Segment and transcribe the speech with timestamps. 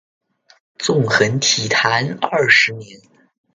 [0.79, 2.99] 纵横体坛二十年。